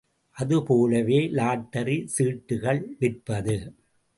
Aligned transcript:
அது 0.37 0.57
போலவே 0.63 1.19
லாட்டரி 1.31 1.97
சீட்டுகள் 2.15 2.81
விற்பது. 2.99 3.57